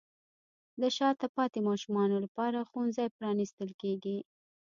[0.81, 4.17] د شاته پاتې ماشومانو لپاره ښوونځي پرانیستل کیږي.